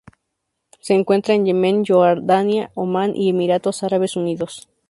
[0.79, 4.67] Se encuentra en Yemen Jordania Omán y Emiratos Árabes Unidos.